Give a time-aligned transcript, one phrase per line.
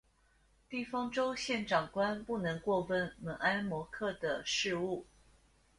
[0.67, 5.05] 地方州县长官不能过问猛安谋克的事务。